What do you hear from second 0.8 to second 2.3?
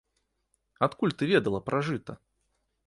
Адкуль ты ведала пра жыта?